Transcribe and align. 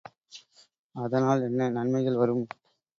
அதனால் 0.95 1.41
என்ன 1.41 1.69
நன்மைகள் 1.69 2.15
வரும்? 2.15 2.45